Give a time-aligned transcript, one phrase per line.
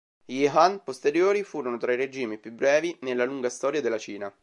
[0.25, 4.35] Gli Han posteriori furono tra i regimi più brevi nella lunga storia della Cina.